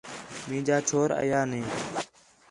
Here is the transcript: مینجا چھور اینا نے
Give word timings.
مینجا 0.49 0.77
چھور 0.87 1.09
اینا 1.21 1.41
نے 1.51 1.61